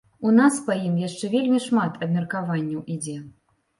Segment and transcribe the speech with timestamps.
[0.27, 3.19] У нас па ім яшчэ вельмі шмат абмеркаванняў ідзе.